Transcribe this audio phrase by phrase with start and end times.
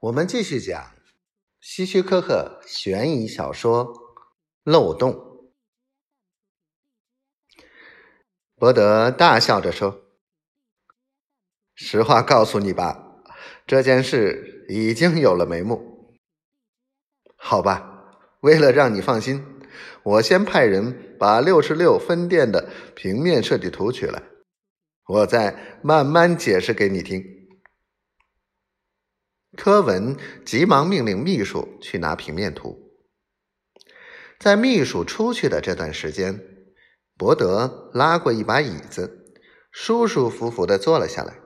[0.00, 0.92] 我们继续讲
[1.58, 3.86] 希区柯克悬疑小说
[4.62, 5.12] 《漏洞》。
[8.56, 10.02] 伯德大笑着说
[11.74, 13.22] ：“实话告诉你吧，
[13.66, 16.14] 这件事已经有了眉目。
[17.34, 19.42] 好吧，为了让你放心，
[20.02, 24.22] 我先派人把六十六分店的平面设计图取来，
[25.06, 27.24] 我再慢慢解释给你听。”
[29.56, 32.92] 柯文急忙命令秘书去拿平面图。
[34.38, 36.40] 在秘书出去的这段时间，
[37.16, 39.24] 伯德拉过一把椅子，
[39.72, 41.38] 舒舒服服的坐了下来。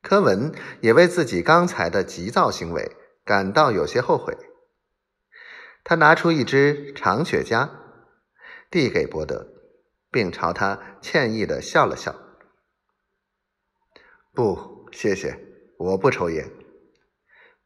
[0.00, 4.36] 柯文也为自己刚才的急躁行为感到有些后悔。
[5.82, 7.68] 他拿出一支长雪茄，
[8.70, 9.46] 递给伯德，
[10.10, 12.14] 并朝他歉意的笑了笑
[14.32, 15.38] ：“不，谢谢，
[15.78, 16.50] 我不抽烟。”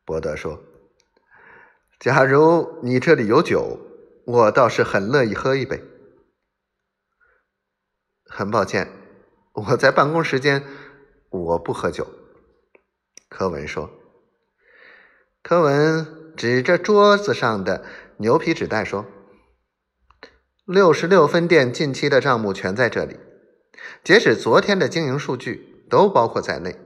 [0.08, 0.62] 伯德说
[2.00, 3.78] ：“假如你这里有酒，
[4.24, 5.84] 我倒是很乐意喝一杯。”
[8.24, 8.90] 很抱歉，
[9.52, 10.64] 我在办公时间
[11.28, 12.06] 我不喝酒。”
[13.28, 13.90] 柯文说。
[15.42, 17.84] 柯文指着桌子上的
[18.16, 19.04] 牛皮纸袋说
[20.64, 23.18] ：“六十六分店近期的账目全在这里，
[24.02, 26.78] 截止昨天的经营数据都包括在内。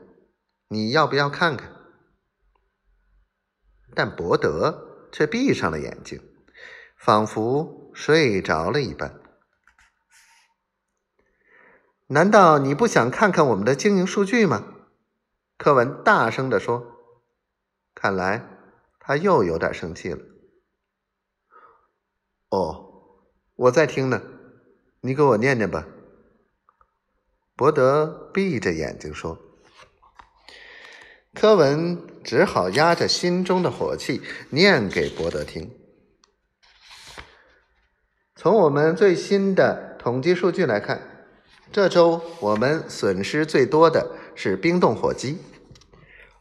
[0.67, 1.71] 你要不要看看？”
[3.95, 6.21] 但伯德却闭上了眼睛，
[6.97, 9.21] 仿佛睡着了一般。
[12.09, 14.65] 难道你不想看看我们的经营数据吗？
[15.57, 16.89] 柯文大声地说。
[17.95, 18.49] 看来
[18.99, 20.19] 他又有点生气了。
[22.49, 23.21] 哦，
[23.55, 24.21] 我在听呢，
[25.01, 25.87] 你给我念念吧。
[27.55, 29.39] 伯德闭着眼睛说。
[31.33, 35.71] 柯文只好压着心中的火气念给伯德听。
[38.35, 41.27] 从我们最新的统计数据来看，
[41.71, 45.39] 这周我们损失最多的是冰冻火鸡，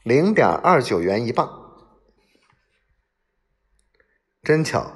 [0.03, 1.77] 零点二九元一磅。
[4.41, 4.93] 真巧，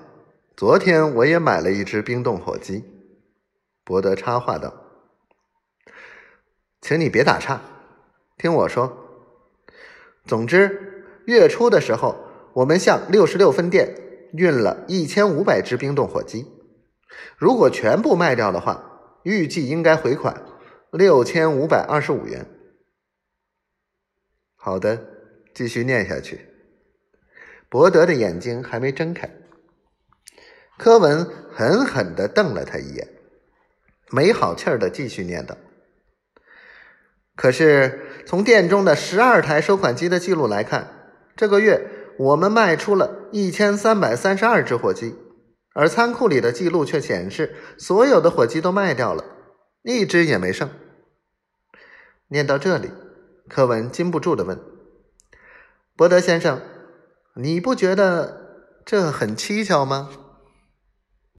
[0.57, 2.83] 昨天我也买了一只冰冻火鸡。
[3.83, 4.73] 伯德插话道
[6.81, 7.61] ：“请你别打岔，
[8.37, 9.01] 听我说。”
[10.25, 12.15] 总之，月初的时候，
[12.53, 13.95] 我们向六十六分店
[14.33, 16.47] 运了一千五百只冰冻火鸡。
[17.37, 20.43] 如果全部卖掉的话，预计应该回款
[20.91, 22.45] 六千五百二十五元。
[24.55, 25.05] 好的，
[25.53, 26.49] 继续念下去。
[27.69, 29.29] 伯德的眼睛还没睁开，
[30.77, 33.07] 柯文狠狠的瞪了他一眼，
[34.09, 35.55] 没好气儿的继续念道。
[37.35, 40.87] 可是，从店中的十二台收款机的记录来看，
[41.35, 41.87] 这个月
[42.17, 45.15] 我们卖出了一千三百三十二只火鸡，
[45.73, 49.23] 而仓库里的记录却显示，所有的火鸡都卖掉了，
[49.83, 50.69] 一只也没剩。
[52.29, 52.89] 念到这里，
[53.47, 54.59] 柯文禁不住的问
[55.95, 56.59] ：“伯德先生，
[57.35, 60.09] 你不觉得这很蹊跷吗？”